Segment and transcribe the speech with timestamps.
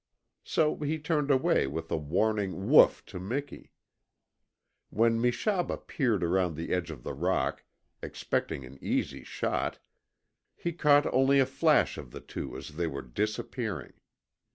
[0.43, 3.71] So he turned away with a warning WOOF to Miki.
[4.89, 7.63] When Meshaba peered around the edge of the rock,
[8.01, 9.77] expecting an easy shot,
[10.55, 13.93] he caught only a flash of the two as they were disappearing.